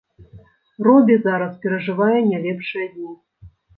[0.87, 3.13] Робі зараз перажывае не лепшыя дні.